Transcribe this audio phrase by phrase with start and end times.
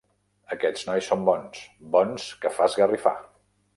[0.55, 1.61] Aquests nois són bons,
[1.97, 3.15] bons que fa esgarrifar!